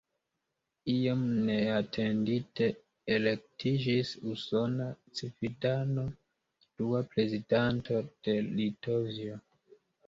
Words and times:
Iom 0.93 1.19
neatendite 1.49 2.69
elektiĝis 3.17 4.15
usona 4.33 4.89
civitano 5.21 6.09
dua 6.81 7.07
prezidanto 7.15 8.07
de 8.11 8.41
Litovio. 8.51 9.41